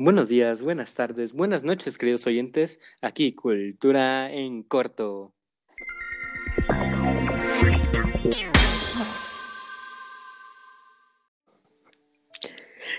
[0.00, 2.78] Buenos días, buenas tardes, buenas noches, queridos oyentes.
[3.02, 5.34] Aquí Cultura en Corto.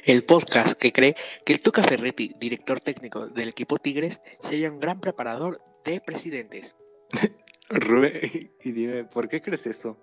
[0.04, 1.16] El podcast que cree
[1.46, 6.76] que el Tuca Ferretti, director técnico del equipo Tigres, sería un gran preparador de presidentes.
[7.70, 9.98] Rubén, y dime, ¿por qué crees eso?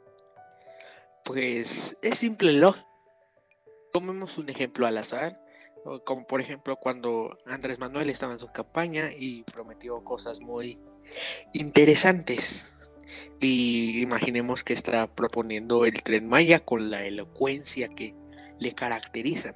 [1.26, 2.88] Pues es simple lógico.
[3.92, 5.45] Tomemos un ejemplo al azar,
[6.04, 10.78] como por ejemplo cuando Andrés Manuel estaba en su campaña y prometió cosas muy
[11.52, 12.64] interesantes.
[13.40, 18.14] Y imaginemos que está proponiendo el tren Maya con la elocuencia que
[18.58, 19.54] le caracteriza.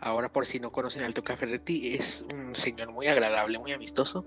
[0.00, 4.26] Ahora, por si no conocen al Tuca Ferretti, es un señor muy agradable, muy amistoso,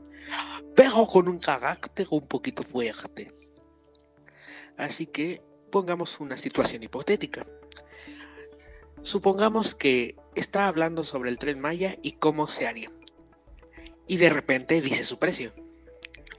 [0.75, 3.31] pero con un carácter un poquito fuerte.
[4.77, 7.45] Así que pongamos una situación hipotética.
[9.03, 12.91] Supongamos que está hablando sobre el tren Maya y cómo se haría.
[14.07, 15.53] Y de repente dice su precio.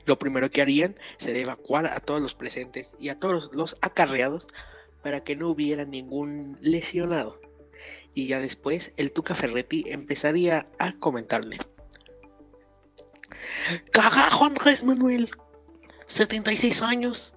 [0.05, 4.47] Lo primero que harían sería evacuar a todos los presentes y a todos los acarreados
[5.03, 7.41] para que no hubiera ningún lesionado.
[8.15, 11.59] Y ya después el Tuca Ferretti empezaría a comentarle.
[13.93, 15.31] Cagajo Andrés Manuel,
[16.07, 17.35] 76 años,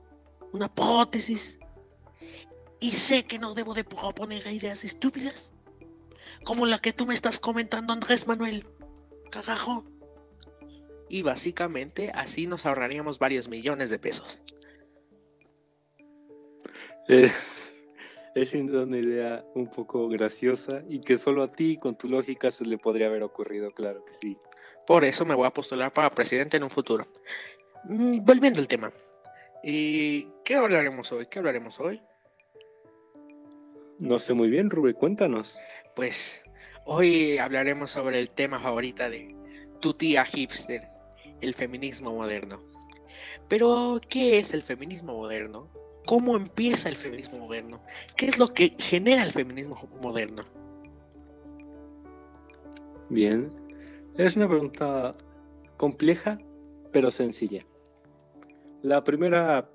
[0.53, 1.57] una prótesis,
[2.81, 5.51] y sé que no debo de proponer ideas estúpidas,
[6.43, 8.65] como la que tú me estás comentando, Andrés Manuel.
[9.29, 9.85] Cagajo.
[11.07, 14.41] Y básicamente así nos ahorraríamos varios millones de pesos.
[17.07, 17.73] Es,
[18.33, 22.65] es una idea un poco graciosa y que solo a ti con tu lógica se
[22.65, 24.37] le podría haber ocurrido, claro que sí.
[24.87, 27.05] Por eso me voy a postular para presidente en un futuro.
[27.83, 28.91] Mm, volviendo al tema.
[29.63, 31.27] ¿Y qué hablaremos hoy?
[31.27, 32.01] ¿Qué hablaremos hoy?
[34.01, 35.59] No sé muy bien, Rubén, cuéntanos.
[35.95, 36.41] Pues
[36.85, 39.35] hoy hablaremos sobre el tema favorita de
[39.79, 40.81] tu tía hipster,
[41.39, 42.59] el feminismo moderno.
[43.47, 45.69] Pero, ¿qué es el feminismo moderno?
[46.07, 47.79] ¿Cómo empieza el feminismo moderno?
[48.17, 50.45] ¿Qué es lo que genera el feminismo moderno?
[53.09, 53.51] Bien,
[54.17, 55.15] es una pregunta
[55.77, 56.39] compleja,
[56.91, 57.63] pero sencilla.
[58.81, 59.69] La primera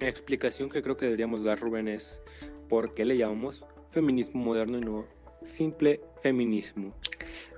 [0.00, 2.22] explicación que creo que deberíamos dar, Rubén, es
[2.68, 6.92] por qué le llamamos feminismo moderno y no simple feminismo.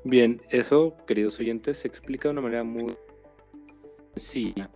[0.05, 2.95] Bien, eso, queridos oyentes, se explica de una manera muy
[4.15, 4.71] sencilla,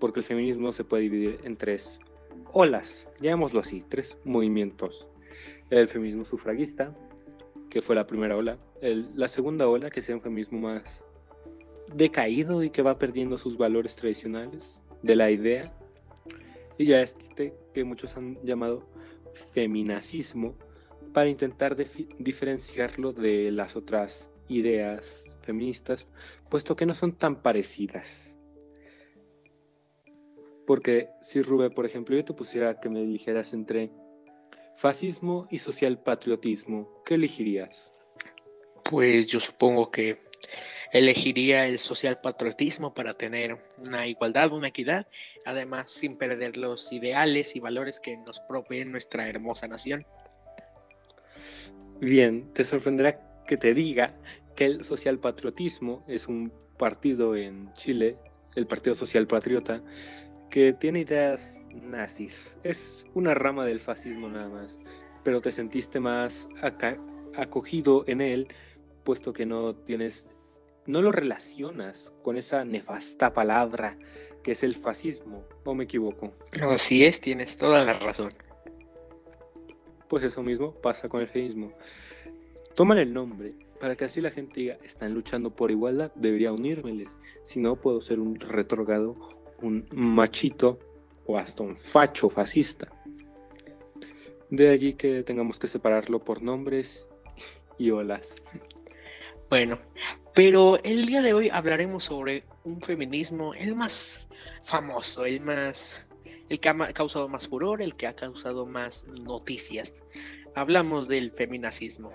[0.00, 2.00] porque el feminismo se puede dividir en tres
[2.52, 5.08] olas, llamémoslo así, tres movimientos.
[5.70, 6.94] El feminismo sufragista,
[7.70, 11.02] que fue la primera ola, la segunda ola, que es un feminismo más
[11.94, 15.72] decaído y que va perdiendo sus valores tradicionales de la idea,
[16.78, 18.86] y ya este que muchos han llamado
[19.52, 20.56] feminacismo
[21.12, 21.76] para intentar
[22.18, 26.06] diferenciarlo de las otras ideas feministas,
[26.48, 28.36] puesto que no son tan parecidas.
[30.66, 33.90] Porque si Rubén, por ejemplo, yo te pusiera que me dijeras entre
[34.76, 37.92] fascismo y social patriotismo, ¿qué elegirías?
[38.88, 40.20] Pues yo supongo que
[40.92, 45.06] elegiría el social patriotismo para tener una igualdad, una equidad,
[45.46, 50.04] además sin perder los ideales y valores que nos proveen nuestra hermosa nación.
[52.00, 54.14] Bien, te sorprenderá que te diga
[54.54, 58.16] que el social patriotismo es un partido en Chile,
[58.54, 59.82] el Partido Social Patriota,
[60.50, 61.40] que tiene ideas
[61.72, 62.58] nazis.
[62.64, 64.78] Es una rama del fascismo nada más,
[65.24, 66.48] pero te sentiste más
[67.34, 68.48] acogido en él,
[69.04, 70.26] puesto que no tienes
[70.86, 73.96] no lo relacionas con esa nefasta palabra
[74.42, 76.32] que es el fascismo, ¿o me equivoco?
[76.60, 78.32] Así es, tienes toda la razón.
[80.08, 81.72] Pues eso mismo pasa con el feminismo.
[82.74, 87.16] Toman el nombre para que así la gente diga, están luchando por igualdad, debería unírmeles.
[87.44, 89.14] Si no, puedo ser un retrogado,
[89.60, 90.78] un machito
[91.26, 92.92] o hasta un facho fascista.
[94.50, 97.08] De allí que tengamos que separarlo por nombres
[97.76, 98.34] y olas.
[99.50, 99.78] Bueno,
[100.34, 104.28] pero el día de hoy hablaremos sobre un feminismo, el más
[104.62, 106.08] famoso, el más,
[106.48, 109.92] el que ha causado más furor, el que ha causado más noticias.
[110.54, 112.12] Hablamos del feminacismo.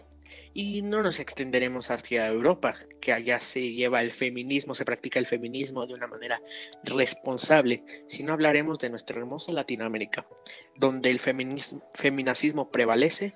[0.53, 5.27] Y no nos extenderemos hacia Europa, que allá se lleva el feminismo, se practica el
[5.27, 6.41] feminismo de una manera
[6.83, 10.27] responsable, sino hablaremos de nuestra hermosa Latinoamérica,
[10.75, 13.35] donde el feminismo, feminacismo prevalece,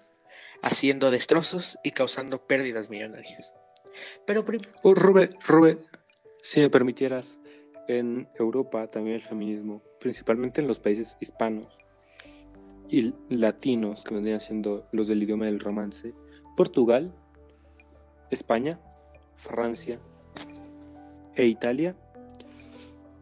[0.64, 3.54] haciendo destrozos y causando pérdidas millonarias.
[4.26, 4.46] Pero
[4.84, 5.80] oh, Rubén,
[6.42, 7.40] si me permitieras,
[7.88, 11.68] en Europa también el feminismo, principalmente en los países hispanos
[12.88, 16.14] y latinos, que vendrían siendo los del idioma del romance,
[16.56, 17.14] Portugal,
[18.30, 18.80] España,
[19.36, 20.00] Francia
[21.36, 21.96] e Italia,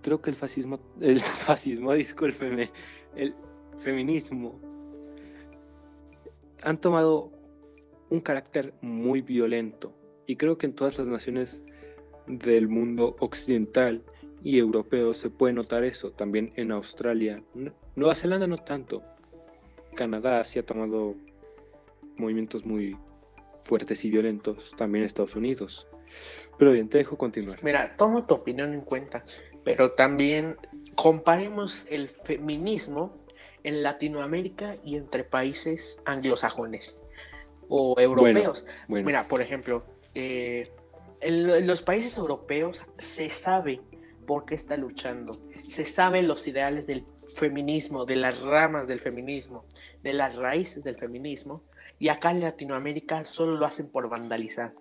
[0.02, 2.72] creo que el fascismo, el fascismo, discúlpeme,
[3.16, 3.34] el
[3.80, 4.60] feminismo
[6.64, 7.32] han tomado
[8.10, 9.94] un carácter muy violento
[10.30, 11.64] y creo que en todas las naciones
[12.28, 14.04] del mundo occidental
[14.44, 17.42] y europeo se puede notar eso, también en Australia,
[17.96, 19.02] Nueva Zelanda no tanto,
[19.96, 21.16] Canadá sí ha tomado
[22.16, 22.96] movimientos muy
[23.64, 25.88] fuertes y violentos, también Estados Unidos.
[26.60, 27.64] Pero bien, te dejo continuar.
[27.64, 29.24] Mira, tomo tu opinión en cuenta,
[29.64, 30.58] pero también
[30.94, 33.18] comparemos el feminismo
[33.64, 37.00] en Latinoamérica y entre países anglosajones
[37.68, 38.64] o europeos.
[38.88, 39.84] Mira, por ejemplo,
[40.16, 40.72] eh,
[41.22, 43.82] en, los países europeos se sabe
[44.26, 45.34] por qué está luchando,
[45.70, 47.04] se saben los ideales del
[47.36, 49.66] feminismo, de las ramas del feminismo,
[50.04, 51.64] de las raíces del feminismo,
[51.98, 54.74] y acá en Latinoamérica solo lo hacen por vandalizar.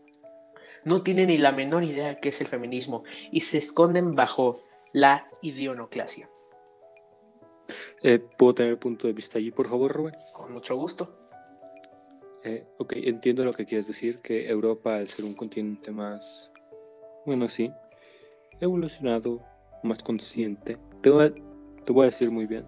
[0.84, 3.02] No tienen ni la menor idea de qué es el feminismo
[3.32, 4.60] y se esconden bajo
[4.92, 6.28] la ideonoclasia.
[8.02, 10.14] Eh, ¿Puedo tener punto de vista allí, por favor, Rubén?
[10.32, 11.27] Con mucho gusto.
[12.44, 16.52] Eh, ok, entiendo lo que quieres decir, que Europa, al ser un continente más,
[17.26, 17.70] bueno, sí,
[18.60, 19.42] evolucionado,
[19.82, 21.34] más consciente, te voy, a,
[21.84, 22.64] te voy a decir muy bien,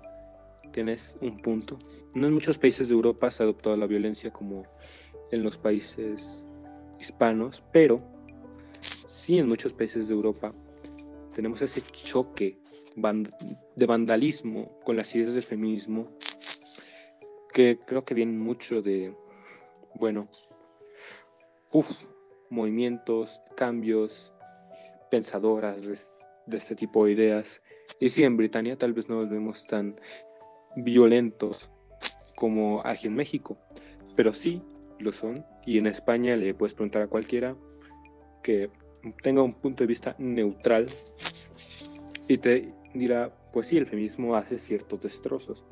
[0.72, 1.78] tienes un punto.
[2.14, 4.64] No en muchos países de Europa se ha adoptado la violencia como
[5.30, 6.46] en los países
[6.98, 8.02] hispanos, pero
[9.06, 10.52] sí en muchos países de Europa
[11.34, 12.58] tenemos ese choque
[13.76, 16.08] de vandalismo con las ideas del feminismo
[17.52, 19.14] que creo que viene mucho de,
[19.94, 20.28] bueno,
[22.48, 24.32] movimientos, cambios,
[25.10, 25.98] pensadoras de,
[26.46, 27.62] de, este tipo de ideas.
[27.98, 29.96] Y sí, en Britania tal vez no los vemos tan
[30.76, 31.68] violentos
[32.36, 33.58] como aquí en México,
[34.16, 34.62] pero sí
[34.98, 35.44] lo son.
[35.66, 37.56] Y en España le puedes preguntar a cualquiera
[38.42, 38.70] que
[39.22, 40.86] tenga un punto de vista neutral
[42.28, 45.64] y te dirá, pues sí, el feminismo hace ciertos destrozos.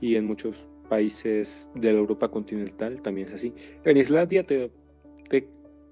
[0.00, 3.52] Y en muchos países de la Europa continental también es así.
[3.84, 4.70] En Islandia te,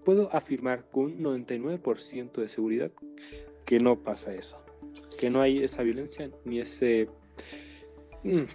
[0.04, 2.92] puedo afirmar con un 99% de seguridad
[3.64, 4.58] que no pasa eso.
[5.18, 7.08] Que no hay esa violencia ni ese
[8.22, 8.46] mm,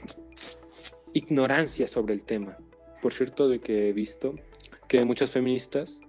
[1.12, 2.58] ignorancia sobre el tema.
[3.02, 4.36] Por cierto, de que he visto
[4.88, 6.00] que muchas feministas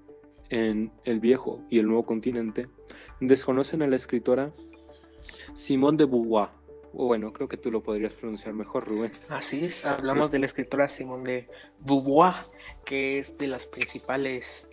[0.51, 2.69] en el viejo y el nuevo continente
[3.21, 4.53] desconocen a la escritora
[5.55, 6.51] Simone de Beauvoir.
[6.93, 9.13] O bueno, creo que tú lo podrías pronunciar mejor, Rubén.
[9.29, 11.49] Así es, hablamos de la escritora Simone de
[11.81, 12.47] Beauvoir,
[12.87, 14.69] que es de las principales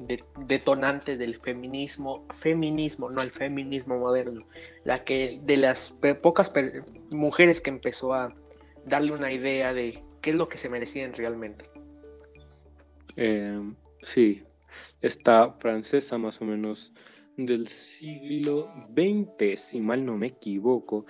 [0.47, 4.45] detonantes del feminismo, feminismo, no el feminismo moderno,
[4.83, 6.51] la que de las pocas
[7.11, 8.33] mujeres que empezó a
[8.85, 11.65] darle una idea de qué es lo que se merecían realmente.
[13.17, 13.59] Eh,
[14.01, 14.43] sí,
[15.01, 16.91] esta francesa más o menos
[17.37, 21.05] del siglo XX, si mal no me equivoco.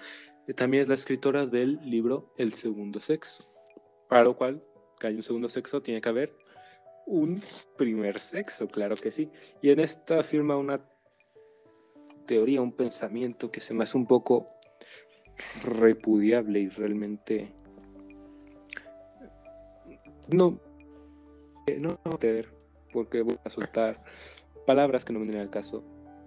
[0.53, 3.43] También es la escritora del libro El segundo sexo,
[4.07, 4.63] para lo cual
[4.99, 6.37] que hay un segundo sexo tiene que haber
[7.07, 7.41] un
[7.77, 9.31] primer sexo, claro que sí.
[9.61, 10.81] Y en esta afirma una
[12.27, 14.49] teoría, un pensamiento que se me hace un poco
[15.63, 17.51] repudiable y realmente
[20.29, 20.59] no
[21.79, 21.99] no
[22.93, 24.03] porque voy a soltar
[24.65, 25.83] palabras que no me vienen al caso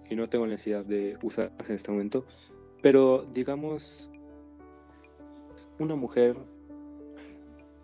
[0.09, 2.25] y no tengo necesidad de usarlas en este momento,
[2.81, 4.09] pero digamos,
[5.79, 6.35] una mujer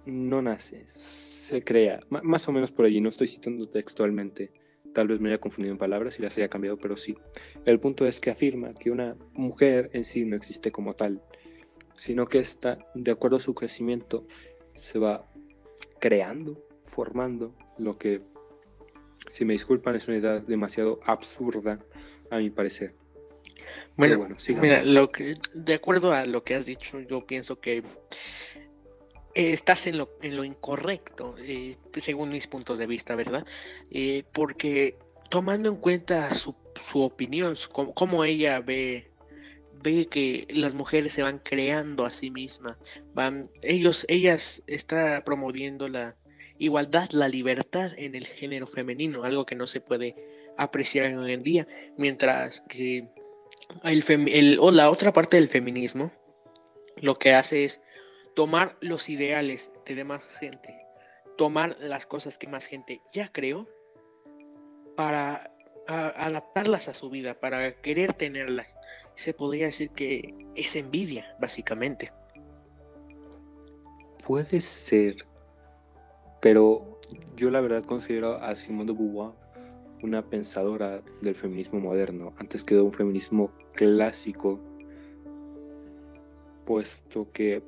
[0.05, 4.51] no nace, se crea, más o menos por allí, no estoy citando textualmente,
[4.93, 7.15] tal vez me haya confundido en palabras y las haya cambiado, pero sí.
[7.65, 11.21] El punto es que afirma que una mujer en sí no existe como tal,
[11.95, 14.25] sino que está, de acuerdo a su crecimiento,
[14.75, 15.29] se va
[15.99, 18.21] creando, formando lo que,
[19.29, 21.79] si me disculpan, es una idea demasiado absurda
[22.29, 22.95] a mi parecer.
[23.97, 24.27] Bueno,
[24.61, 27.83] mira, lo que, de acuerdo a lo que has dicho, yo pienso que
[29.33, 33.45] estás en lo, en lo incorrecto, eh, según mis puntos de vista, ¿verdad?
[33.91, 34.97] Eh, porque
[35.29, 36.55] tomando en cuenta su,
[36.89, 39.11] su opinión, cómo, ella ve
[39.83, 42.77] ve que las mujeres se van creando a sí mismas,
[43.13, 46.15] van, ellos, ellas está promoviendo la
[46.57, 50.15] igualdad, la libertad en el género femenino, algo que no se puede
[50.57, 51.67] apreciar hoy en día,
[51.97, 53.09] mientras que
[53.83, 56.11] el, o la otra parte del feminismo
[56.97, 57.81] lo que hace es
[58.35, 60.75] tomar los ideales de demás gente,
[61.37, 63.67] tomar las cosas que más gente ya creó
[64.95, 65.51] para
[65.87, 68.67] adaptarlas a su vida, para querer tenerlas.
[69.15, 72.11] Se podría decir que es envidia, básicamente.
[74.25, 75.17] Puede ser,
[76.41, 76.99] pero
[77.35, 79.44] yo la verdad considero a Simone de Beauvoir
[80.03, 84.59] una pensadora del feminismo moderno, antes que de un feminismo clásico,
[86.65, 87.63] puesto que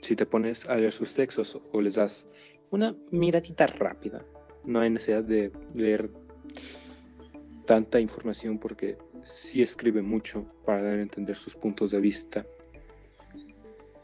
[0.00, 2.26] si te pones a leer sus textos o les das
[2.70, 4.24] una miradita rápida,
[4.66, 6.10] no hay necesidad de leer
[7.66, 12.46] tanta información porque sí escribe mucho para dar a entender sus puntos de vista.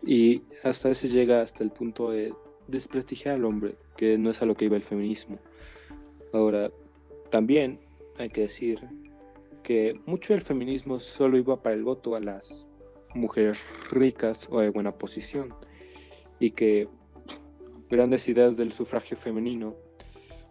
[0.03, 2.33] Y hasta ese llega hasta el punto de
[2.69, 5.39] desprestigiar al hombre, que no es a lo que iba el feminismo.
[6.33, 6.71] Ahora,
[7.31, 7.81] también
[8.19, 8.81] hay que decir
[9.63, 12.67] que mucho del feminismo solo iba para el voto a las
[13.15, 13.59] mujeres
[13.91, 15.55] ricas o de buena posición
[16.39, 16.89] y que
[17.89, 19.75] grandes ideas del sufragio femenino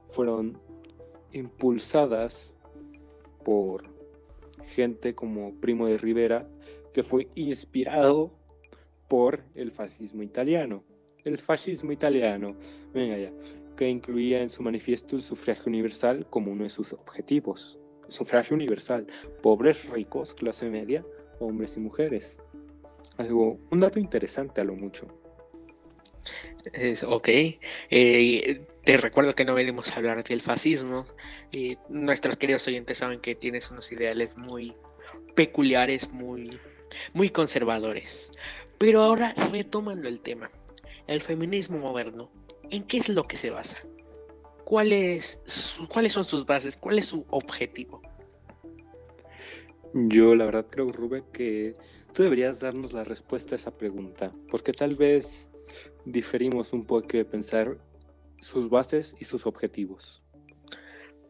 [0.09, 0.59] fueron
[1.31, 2.53] impulsadas
[3.43, 3.83] por
[4.75, 6.47] gente como Primo de Rivera,
[6.93, 8.31] que fue inspirado
[9.07, 10.83] por el fascismo italiano.
[11.23, 12.55] El fascismo italiano,
[12.93, 13.31] venga ya,
[13.79, 17.79] que incluía en su manifiesto el sufragio universal como uno de sus objetivos.
[18.09, 19.07] sufragio universal,
[19.41, 21.05] pobres, ricos, clase media,
[21.39, 22.37] hombres y mujeres.
[23.15, 25.07] Algo, un dato interesante a lo mucho.
[26.73, 27.29] Es, ok.
[27.29, 31.05] Eh, te recuerdo que no venimos a hablar del fascismo.
[31.49, 34.73] Y nuestros queridos oyentes saben que tienes unos ideales muy
[35.35, 36.59] peculiares, muy,
[37.13, 38.29] muy conservadores.
[38.77, 40.51] Pero ahora retomando el tema,
[41.07, 42.29] el feminismo moderno,
[42.69, 43.77] ¿en qué es lo que se basa?
[44.63, 45.39] ¿Cuál es
[45.89, 46.77] ¿Cuáles son sus bases?
[46.77, 48.01] ¿Cuál es su objetivo?
[49.93, 51.75] Yo la verdad creo, Rubén, que
[52.13, 55.49] tú deberías darnos la respuesta a esa pregunta, porque tal vez
[56.05, 57.77] diferimos un poco de pensar
[58.39, 60.21] sus bases y sus objetivos.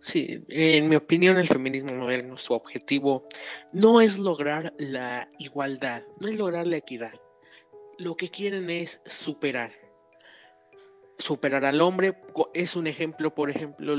[0.02, 3.28] Sí, en mi opinión el feminismo moderno, su objetivo
[3.74, 7.14] no es lograr la igualdad, no es lograr la equidad.
[7.98, 9.74] Lo que quieren es superar.
[11.20, 12.16] Superar al hombre
[12.54, 13.96] es un ejemplo, por ejemplo,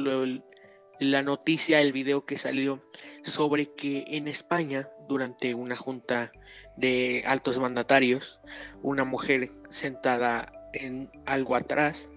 [0.99, 2.83] la noticia, el video que salió
[3.23, 6.33] sobre que en España, durante una junta
[6.77, 8.41] de altos mandatarios,
[8.83, 12.09] una mujer sentada en algo atrás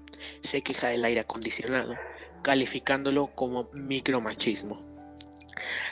[0.41, 1.95] se queja del aire acondicionado,
[2.41, 4.81] calificándolo como micromachismo.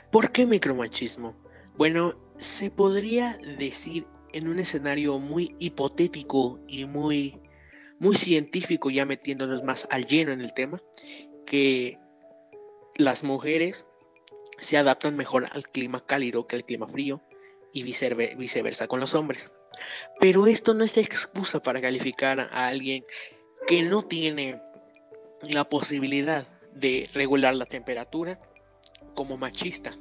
[0.09, 1.35] ¿Por qué micromachismo?
[1.75, 7.39] Bueno, se podría decir en un escenario muy hipotético y muy,
[8.01, 10.81] muy científico, ya metiéndonos más al lleno en el tema,
[11.45, 11.99] que
[12.95, 13.85] las mujeres
[14.57, 17.21] se adaptan mejor al clima cálido que al clima frío
[17.71, 19.51] y viceversa con los hombres.
[20.19, 23.05] Pero esto no es excusa para calificar a alguien
[23.67, 24.59] que no tiene
[25.43, 28.39] la posibilidad de regular la temperatura
[29.13, 29.95] como machista.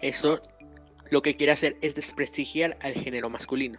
[0.00, 0.42] Eso
[1.08, 3.78] lo que quiere hacer es desprestigiar al género masculino.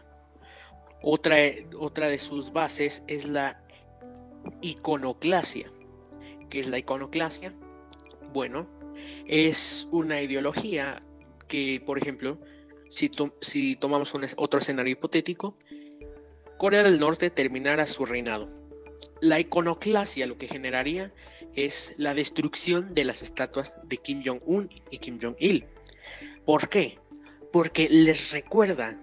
[1.04, 1.38] Otra,
[1.80, 3.62] otra de sus bases es la
[4.62, 5.72] iconoclasia.
[6.50, 7.54] ¿Qué es la iconoclasia?
[8.34, 8.68] Bueno,
[9.26, 11.02] es una ideología
[11.48, 12.40] que, por ejemplo,
[12.90, 15.58] si, tomamos otro escenario hipotético,
[16.58, 18.50] Corea del Norte terminara su reinado.
[19.22, 21.12] La iconoclasia lo que generaría
[21.56, 25.66] es la destrucción de las estatuas de Kim Jong-un y Kim Jong-il.
[26.46, 27.00] ¿Por qué?
[27.52, 28.98] Porque les recuerda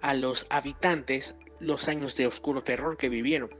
[0.00, 3.50] a los habitantes los años de oscuro terror que vivieron.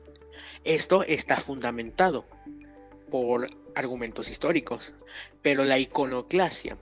[0.64, 2.26] Esto está fundamentado
[3.11, 4.93] por argumentos históricos,
[5.43, 6.76] pero la iconoclasia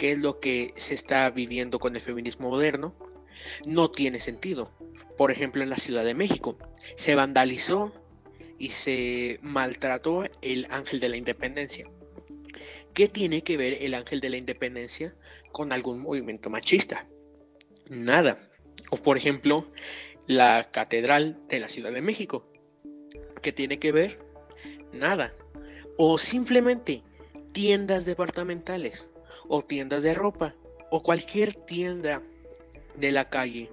[0.00, 2.94] que es lo que se está viviendo con el feminismo moderno,
[3.66, 4.72] no tiene sentido.
[5.18, 6.56] Por ejemplo, en la Ciudad de México
[6.96, 7.92] se vandalizó
[8.58, 11.86] y se maltrató el ángel de la independencia.
[12.94, 15.14] ¿Qué tiene que ver el ángel de la independencia
[15.52, 17.06] con algún movimiento machista?
[17.90, 18.49] Nada.
[18.90, 19.66] O por ejemplo,
[20.26, 22.44] la catedral de la Ciudad de México.
[23.42, 24.18] ¿Qué tiene que ver?
[24.92, 25.32] Nada.
[25.96, 27.02] O simplemente
[27.52, 29.08] tiendas departamentales
[29.48, 30.54] o tiendas de ropa
[30.90, 32.22] o cualquier tienda
[32.96, 33.70] de la calle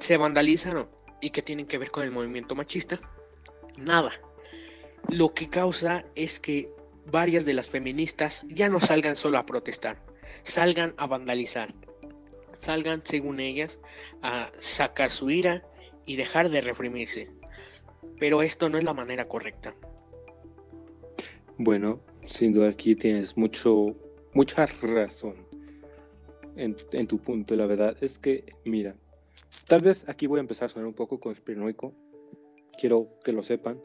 [0.00, 0.86] se vandalizan
[1.20, 3.00] y que tienen que ver con el movimiento machista?
[3.76, 4.12] Nada.
[5.08, 6.70] Lo que causa es que
[7.06, 10.02] varias de las feministas ya no salgan solo a protestar,
[10.42, 11.74] salgan a vandalizar,
[12.58, 13.78] salgan, según ellas,
[14.22, 15.62] a sacar su ira
[16.06, 17.28] y dejar de reprimirse.
[18.18, 19.74] Pero esto no es la manera correcta.
[21.56, 23.96] Bueno, sin duda aquí tienes mucho
[24.32, 25.34] mucha razón
[26.56, 27.54] en, tu punto.
[27.56, 28.96] La verdad es que, mira,
[29.66, 31.94] tal vez aquí voy a empezar a sonar un poco conspiranoico.
[32.78, 33.80] Quiero que lo sepan.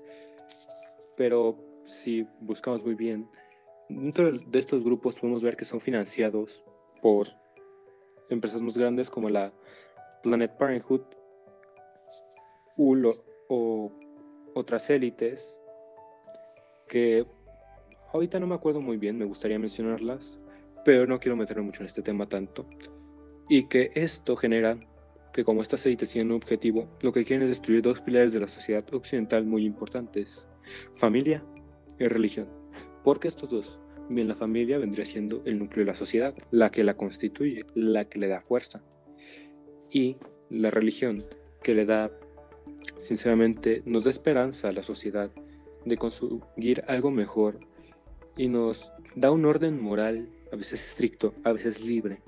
[1.15, 3.27] Pero si buscamos muy bien,
[3.89, 6.63] dentro de estos grupos podemos ver que son financiados
[7.01, 7.30] por
[8.34, 9.52] empresas más grandes como la
[10.22, 11.02] Planet Parenthood
[13.48, 13.92] o
[14.54, 15.62] otras élites
[16.88, 17.25] que
[18.13, 20.40] ahorita no me acuerdo muy bien, me gustaría mencionarlas,
[20.86, 22.66] pero no quiero meterme mucho en este tema tanto.
[23.50, 24.78] Y que esto genera
[25.34, 28.40] que como estas élites tienen un objetivo, lo que quieren es destruir dos pilares de
[28.40, 30.48] la sociedad occidental muy importantes,
[30.96, 31.44] familia
[32.00, 32.48] y religión.
[33.04, 36.83] Porque estos dos, bien la familia vendría siendo el núcleo de la sociedad, la que
[36.83, 38.83] la constituye, la que le da fuerza.
[39.89, 40.17] Y
[40.50, 41.24] la religión,
[41.62, 42.12] que le da,
[43.00, 45.31] sinceramente, nos da esperanza a la sociedad
[45.86, 47.60] de conseguir algo mejor
[48.38, 52.22] y nos da un orden moral, a veces estricto, a veces libre,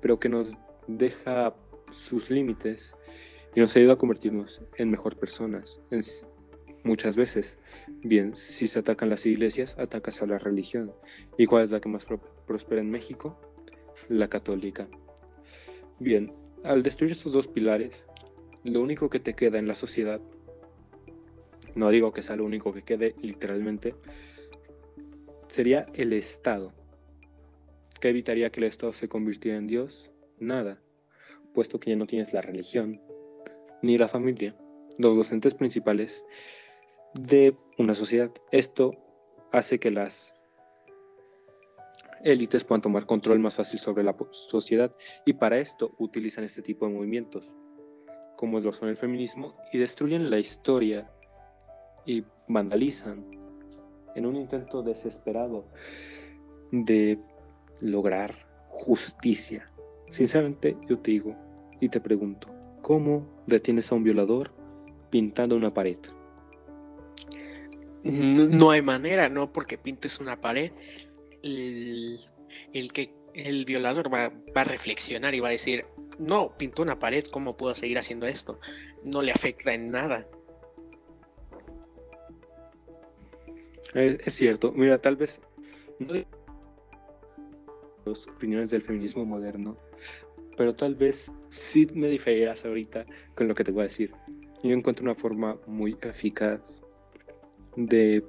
[0.00, 1.54] pero que nos deja
[1.92, 2.94] sus límites
[3.54, 5.80] y nos ayuda a convertirnos en mejor personas.
[6.84, 7.58] Muchas veces,
[8.02, 10.92] bien, si se atacan las iglesias, atacas a la religión.
[11.36, 12.06] ¿Y cuál es la que más
[12.46, 13.40] prospera en México?
[14.08, 14.86] La católica.
[15.98, 18.06] Bien, al destruir estos dos pilares,
[18.62, 20.20] lo único que te queda en la sociedad,
[21.74, 23.96] no digo que sea lo único que quede literalmente,
[25.48, 26.72] sería el Estado.
[28.00, 30.12] ¿Qué evitaría que el Estado se convirtiera en Dios?
[30.38, 30.80] Nada
[31.54, 33.00] puesto que ya no tienes la religión
[33.80, 34.54] ni la familia,
[34.98, 36.24] los docentes principales
[37.14, 38.30] de una sociedad.
[38.50, 38.92] Esto
[39.52, 40.34] hace que las
[42.22, 44.94] élites puedan tomar control más fácil sobre la sociedad
[45.24, 47.48] y para esto utilizan este tipo de movimientos,
[48.36, 51.10] como lo son el feminismo, y destruyen la historia
[52.06, 53.24] y vandalizan
[54.14, 55.66] en un intento desesperado
[56.72, 57.18] de
[57.80, 58.34] lograr
[58.68, 59.70] justicia.
[60.10, 61.36] Sinceramente, yo te digo,
[61.80, 62.48] y te pregunto,
[62.82, 64.52] ¿cómo detienes a un violador
[65.10, 65.98] pintando una pared?
[68.04, 69.50] No, hay manera, ¿no?
[69.50, 70.72] Porque pintes una pared,
[71.42, 72.20] el,
[72.92, 75.86] que el violador va, a reflexionar y va a decir,
[76.18, 78.60] no, pintó una pared, ¿cómo puedo seguir haciendo esto?
[79.04, 80.28] No le afecta en nada.
[83.94, 85.40] Es, cierto, mira, tal vez
[85.98, 86.14] no
[88.04, 89.78] los opiniones del feminismo moderno,
[90.58, 94.12] pero tal vez sí me diferirás ahorita con lo que te voy a decir.
[94.62, 96.83] Yo encuentro una forma muy eficaz
[97.76, 98.24] de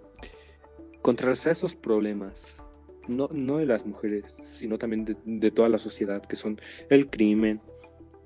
[1.02, 2.58] contrarrestar esos problemas,
[3.08, 7.62] no, no de las mujeres, sino también de, toda la sociedad, que son el crimen,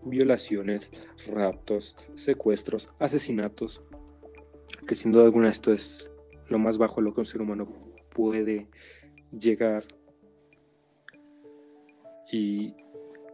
[0.03, 0.89] violaciones,
[1.27, 3.83] raptos, secuestros, asesinatos,
[4.87, 6.09] que sin duda alguna esto es
[6.47, 7.67] lo más bajo lo que un ser humano
[8.13, 8.67] puede
[9.37, 9.83] llegar
[12.31, 12.75] y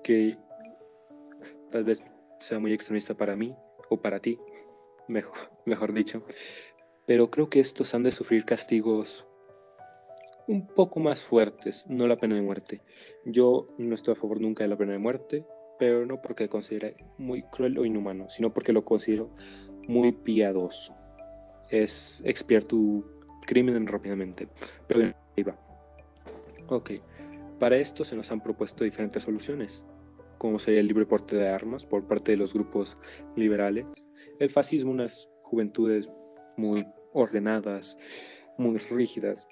[0.04, 0.38] que
[1.72, 2.02] tal vez
[2.40, 3.56] sea muy extremista para mí
[3.90, 4.40] o para ti,
[5.08, 6.26] mejor, mejor dicho,
[7.06, 9.26] pero creo que estos han de sufrir castigos
[10.48, 12.82] un poco más fuertes, no la pena de muerte.
[13.26, 15.46] Yo no estoy a favor nunca de la pena de muerte,
[15.80, 19.30] pero no porque considere muy cruel o inhumano, sino porque lo considero
[19.88, 20.94] muy piadoso.
[21.70, 23.04] Es expiar tu
[23.48, 24.48] crimen rápidamente.
[24.88, 25.58] Pero ahí va.
[26.68, 26.92] Ok,
[27.60, 29.86] para esto se nos han propuesto diferentes soluciones
[30.38, 32.98] como sería el libre porte de armas por parte de los grupos
[33.36, 33.86] liberales,
[34.40, 36.10] el fascismo, unas juventudes
[36.58, 37.98] muy ordenadas,
[38.58, 39.48] muy rígidas.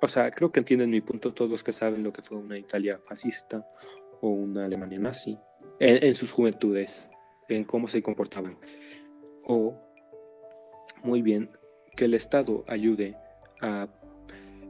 [0.00, 2.58] O sea, creo que entienden mi punto todos los que saben lo que fue una
[2.58, 3.64] Italia fascista
[4.20, 5.38] o una Alemania nazi,
[5.78, 7.08] en, sus juventudes,
[7.48, 8.58] en cómo se comportaban.
[9.44, 9.76] O,
[11.02, 11.50] muy bien,
[11.96, 13.16] que el Estado ayude
[13.60, 13.88] a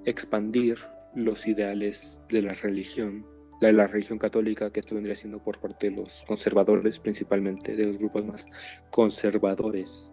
[0.05, 0.79] expandir
[1.15, 3.27] los ideales de la religión
[3.63, 7.87] de la religión católica, que esto vendría siendo por parte de los conservadores, principalmente de
[7.87, 8.47] los grupos más
[8.91, 10.11] conservadores,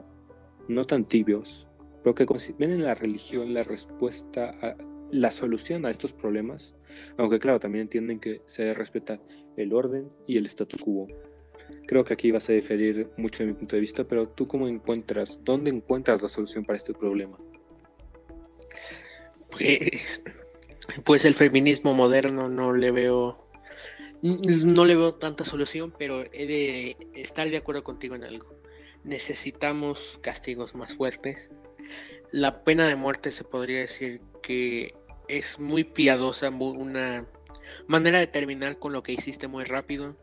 [0.69, 1.67] no tan tibios,
[2.03, 2.25] pero que
[2.57, 4.75] ven en la religión la respuesta, a,
[5.11, 6.75] la solución a estos problemas,
[7.17, 9.19] aunque claro, también entienden que se debe respetar
[9.57, 11.07] el orden y el status quo.
[11.87, 14.67] Creo que aquí vas a diferir mucho de mi punto de vista, pero tú cómo
[14.67, 17.37] encuentras, dónde encuentras la solución para este problema?
[19.51, 20.21] Pues
[21.03, 23.45] pues el feminismo moderno no le veo
[24.21, 28.58] no le veo tanta solución, pero he de estar de acuerdo contigo en algo.
[29.03, 31.49] Necesitamos castigos más fuertes.
[32.31, 34.93] La pena de muerte se podría decir que
[35.27, 37.25] es muy piadosa, una
[37.87, 40.17] manera de terminar con lo que hiciste muy rápido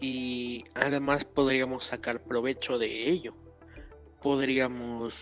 [0.00, 3.34] y además podríamos sacar provecho de ello.
[4.22, 5.14] Podríamos,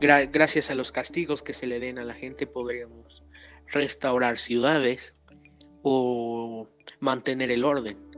[0.00, 3.22] gracias a los castigos que se le den a la gente, podríamos
[3.66, 5.14] restaurar ciudades
[5.82, 6.68] o
[6.98, 8.09] mantener el orden.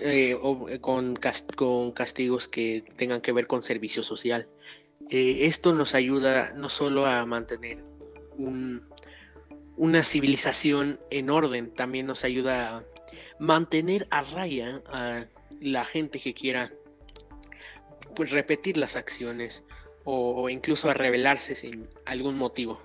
[0.00, 1.16] Eh, o, eh, con,
[1.54, 4.48] con, castigos que tengan que ver con servicio social.
[5.10, 7.84] Eh, esto nos ayuda no solo a mantener
[9.76, 12.84] una civilización en orden, también nos ayuda a
[13.38, 15.26] mantener a raya a
[15.60, 16.72] la gente que quiera
[18.14, 19.62] pues, repetir las acciones
[20.04, 22.80] o incluso a rebelarse sin algún motivo.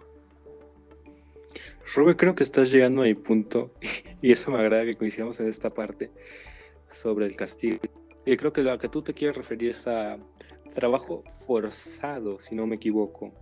[1.93, 3.71] Rubén, creo que estás llegando a mi punto
[4.21, 6.09] y eso me agrada que coincidamos en esta parte
[6.91, 7.79] sobre el castigo.
[8.25, 10.17] Y creo que lo que tú te quieres referir es a
[10.73, 13.33] trabajo forzado, si no me equivoco.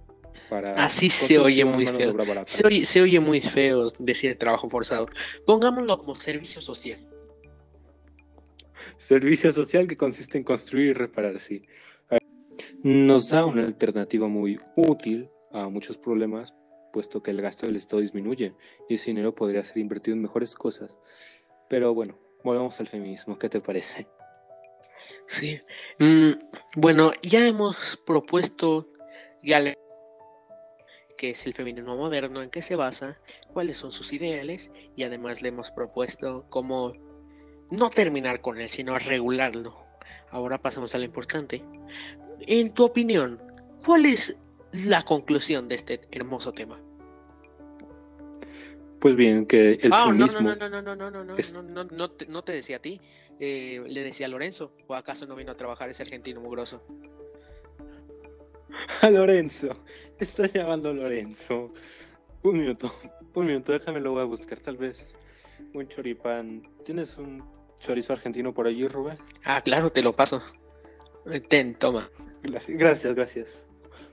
[0.50, 2.16] Para Así se oye muy feo.
[2.46, 5.08] Se oye, se oye muy feo decir trabajo forzado.
[5.46, 7.00] Pongámoslo como servicio social.
[8.98, 11.64] Servicio social que consiste en construir y reparar, sí.
[12.82, 16.54] Nos da una alternativa muy útil a muchos problemas,
[16.94, 18.54] puesto que el gasto del Estado disminuye
[18.88, 20.98] y ese dinero podría ser invertido en mejores cosas.
[21.70, 24.08] Pero bueno, volvamos al feminismo, ¿qué te parece?
[25.28, 25.62] Sí,
[26.00, 26.32] mm,
[26.76, 28.88] bueno, ya hemos propuesto,
[29.44, 29.76] ya le
[31.28, 33.18] es el feminismo moderno, en qué se basa,
[33.52, 36.94] cuáles son sus ideales y además le hemos propuesto cómo
[37.72, 39.76] no terminar con él, sino regularlo.
[40.32, 41.64] Ahora pasamos a lo importante.
[42.42, 43.42] En tu opinión,
[43.86, 44.36] ¿cuál es
[44.72, 46.80] la conclusión de este hermoso tema?
[49.00, 50.42] Pues bien, que el oh, feminismo...
[50.42, 51.54] No, no, no, no, no, no, no, es...
[51.54, 53.00] no, no, no, te, no te decía a ti,
[53.40, 56.84] eh, le decía a Lorenzo, o acaso no vino a trabajar ese argentino mugroso.
[59.02, 59.70] A Lorenzo,
[60.18, 61.68] te está llamando Lorenzo.
[62.44, 62.94] Un minuto,
[63.34, 65.16] un minuto, déjame lo voy a buscar, tal vez
[65.74, 66.64] un choripán.
[66.86, 67.44] ¿Tienes un
[67.80, 69.18] chorizo argentino por allí, Rubén?
[69.44, 70.42] Ah, claro, te lo paso.
[71.50, 72.10] Ten, toma.
[72.44, 73.16] Gracias.
[73.16, 73.64] gracias.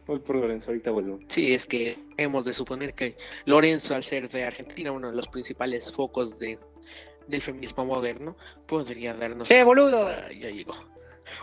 [0.07, 1.19] Voy por Lorenzo, ahorita vuelvo.
[1.29, 5.27] Sí, es que hemos de suponer que Lorenzo, al ser de Argentina, uno de los
[5.27, 6.59] principales focos de,
[7.27, 9.51] del feminismo moderno, podría darnos...
[9.51, 10.07] ¡Eh, boludo!
[10.07, 10.75] Ah, ya llegó.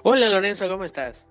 [0.03, 1.25] Hola, Lorenzo, ¿cómo estás?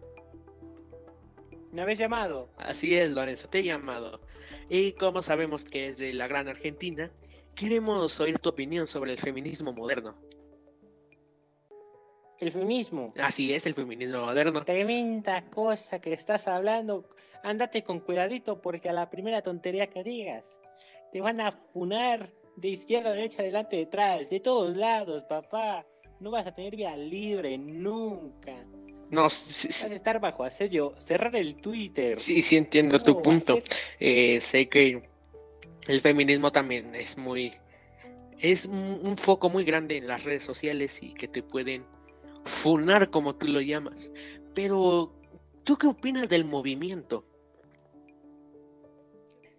[1.72, 2.50] ¿Me habéis llamado?
[2.58, 4.20] Así es, Lorenzo, te he llamado.
[4.68, 7.10] Y como sabemos que es de la gran Argentina,
[7.54, 10.14] queremos oír tu opinión sobre el feminismo moderno.
[12.42, 13.12] El feminismo.
[13.20, 14.64] Así es, el feminismo moderno.
[14.64, 17.08] Tremenda cosa que estás hablando.
[17.44, 20.44] Ándate con cuidadito porque a la primera tontería que digas,
[21.12, 25.86] te van a funar de izquierda, derecha, adelante, detrás, de todos lados, papá.
[26.18, 28.56] No vas a tener vida libre nunca.
[29.08, 32.18] No, Vas a estar bajo asedio, cerrar el Twitter.
[32.18, 33.60] Sí, sí entiendo tu punto.
[34.00, 35.00] Eh, sé que
[35.86, 37.52] el feminismo también es muy...
[38.40, 41.84] Es un, foco muy grande en las redes sociales y que te pueden
[42.44, 44.10] funar como tú lo llamas.
[44.54, 45.12] Pero,
[45.64, 47.24] ¿tú qué opinas del movimiento?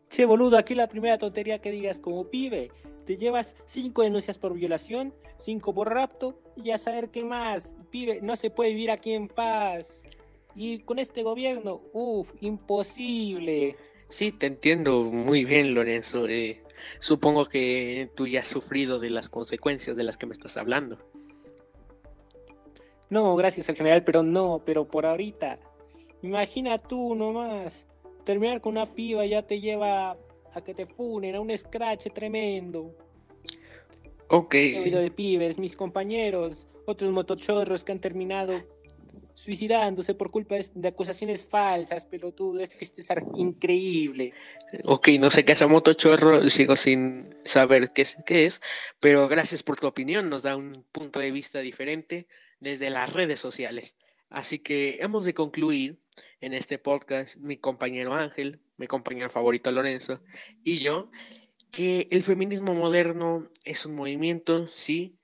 [0.10, 2.72] Che, boludo, aquí la primera tontería que digas como pibe.
[3.06, 8.22] Te llevas cinco denuncias por violación, cinco por rapto y a saber qué más pibe,
[8.22, 9.86] no se puede vivir aquí en paz.
[10.56, 13.76] Y con este gobierno, uff, imposible.
[14.10, 16.28] Sí, te entiendo muy bien, Lorenzo.
[16.28, 16.62] Eh,
[17.00, 21.00] supongo que tú ya has sufrido de las consecuencias de las que me estás hablando.
[23.13, 25.60] No, gracias al general, pero no, pero por ahorita.
[26.23, 27.86] Imagina tú nomás,
[28.26, 30.17] terminar con una piba ya te lleva
[30.52, 32.95] a que te funen, a un scratch tremendo.
[34.30, 34.56] Ok.
[34.56, 38.63] He oído de pibes, mis compañeros, otros motochorros que han terminado
[39.36, 44.34] suicidándose por culpa de acusaciones falsas, pelotudo, es que este es increíble.
[44.86, 48.60] Ok, no sé qué es un motochorro, sigo sin saber qué es, qué es,
[48.99, 52.26] pero gracias por tu opinión, nos da un punto de vista diferente
[52.63, 53.95] desde las redes sociales.
[54.30, 55.99] Así que hemos de concluir
[56.41, 60.21] en este podcast, mi compañero Ángel, mi compañero favorito Lorenzo
[60.63, 61.12] y yo,
[61.71, 65.19] que el feminismo moderno es un movimiento, sí,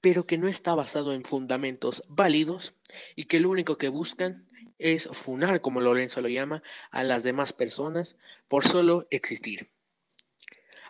[0.00, 2.74] pero que no está basado en fundamentos válidos
[3.16, 7.52] y que lo único que buscan es funar, como Lorenzo lo llama, a las demás
[7.52, 8.16] personas
[8.48, 9.70] por solo existir.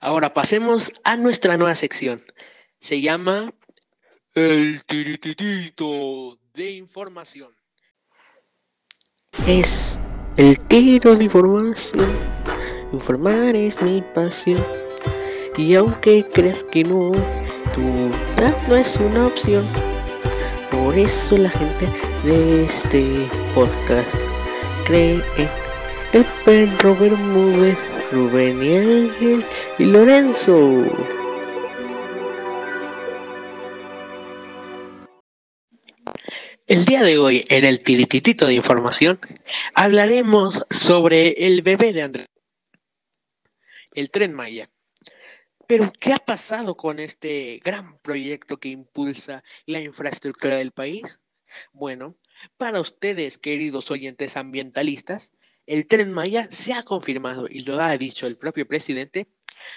[0.00, 2.24] Ahora pasemos a nuestra nueva sección.
[2.80, 3.54] Se llama
[4.34, 7.50] El tirititito de información.
[9.46, 9.98] Es
[10.38, 12.08] el tiro de información.
[12.94, 14.58] Informar es mi pasión.
[15.58, 17.10] Y aunque creas que no,
[17.76, 19.66] duda no es una opción.
[20.70, 21.86] Por eso la gente
[22.24, 24.08] de este podcast
[24.86, 25.48] cree en
[26.14, 27.76] el perro Bermúdez,
[28.10, 29.44] Rubén y Ángel
[29.78, 30.86] y Lorenzo.
[36.72, 39.20] El día de hoy, en el tirititito de información,
[39.74, 42.28] hablaremos sobre el bebé de Andrés,
[43.92, 44.70] el tren Maya.
[45.66, 51.20] Pero, ¿qué ha pasado con este gran proyecto que impulsa la infraestructura del país?
[51.74, 52.16] Bueno,
[52.56, 55.30] para ustedes, queridos oyentes ambientalistas,
[55.66, 59.28] el tren Maya se ha confirmado, y lo ha dicho el propio presidente,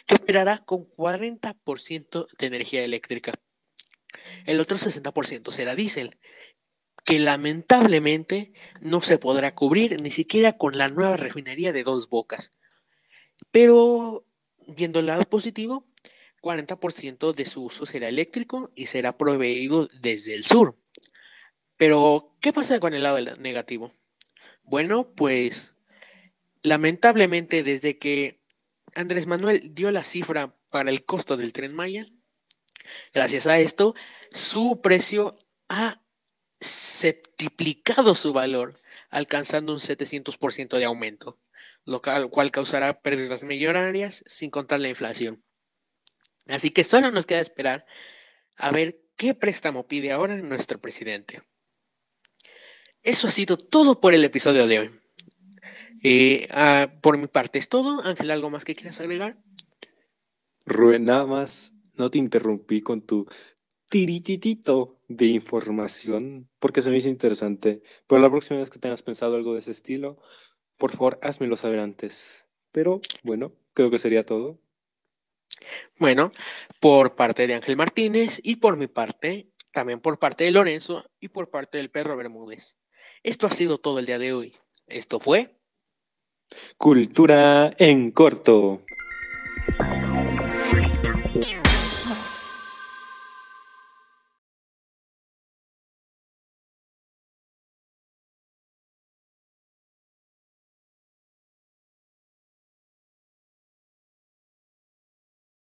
[0.08, 3.34] que operará con 40% de energía eléctrica.
[4.46, 6.18] El otro 60% será diésel,
[7.06, 12.52] que lamentablemente no se podrá cubrir ni siquiera con la nueva refinería de dos bocas.
[13.52, 14.26] Pero
[14.68, 15.86] viendo el lado positivo,
[16.42, 20.78] 40% de su uso será eléctrico y será proveído desde el sur.
[21.78, 23.94] Pero, ¿qué pasa con el lado negativo?
[24.64, 25.74] Bueno, pues
[26.64, 28.40] lamentablemente desde que
[28.96, 32.08] Andrés Manuel dio la cifra para el costo del tren Maya,
[33.14, 33.94] gracias a esto,
[34.32, 35.38] su precio
[35.70, 36.02] ha
[36.60, 41.40] septiplicado su valor, alcanzando un 700% de aumento,
[41.86, 45.44] lo cual causará pérdidas millonarias sin contar la inflación.
[46.48, 47.86] Así que solo nos queda esperar
[48.56, 51.42] a ver qué préstamo pide ahora nuestro presidente.
[53.04, 54.92] Eso ha sido todo por el episodio de hoy.
[56.04, 58.04] Eh, ah, por mi parte es todo.
[58.04, 59.38] Ángel, ¿algo más que quieras agregar?
[60.66, 63.28] Rubén, nada más no te interrumpí con tu
[63.90, 67.82] tirititito de información porque se me hizo interesante.
[68.08, 70.18] Pero la próxima vez que tengas pensado algo de ese estilo,
[70.78, 72.46] por favor, házmelo saber antes.
[72.72, 74.60] Pero bueno, creo que sería todo.
[75.98, 76.32] Bueno,
[76.80, 81.30] por parte de Ángel Martínez y por mi parte, también por parte de Lorenzo y
[81.30, 82.78] por parte del perro Bermúdez.
[83.24, 84.56] Esto ha sido todo el día de hoy.
[84.88, 85.56] Esto fue
[86.78, 88.82] Cultura en corto.